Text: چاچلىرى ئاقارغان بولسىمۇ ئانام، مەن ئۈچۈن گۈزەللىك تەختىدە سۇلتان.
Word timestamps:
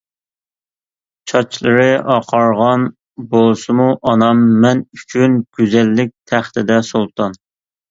چاچلىرى 1.31 1.85
ئاقارغان 2.13 2.87
بولسىمۇ 3.35 3.87
ئانام، 4.13 4.43
مەن 4.65 4.83
ئۈچۈن 4.89 5.39
گۈزەللىك 5.61 6.19
تەختىدە 6.35 6.83
سۇلتان. 6.91 7.41